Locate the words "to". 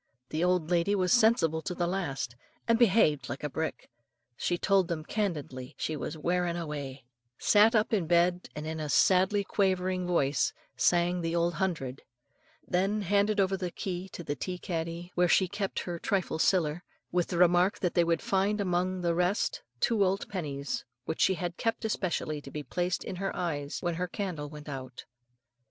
1.61-1.75, 22.41-22.49